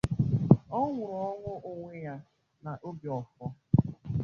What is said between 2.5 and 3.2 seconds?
n'obi